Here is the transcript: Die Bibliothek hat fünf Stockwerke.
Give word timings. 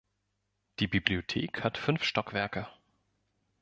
Die 0.79 0.87
Bibliothek 0.87 1.63
hat 1.63 1.77
fünf 1.77 2.03
Stockwerke. 2.03 2.65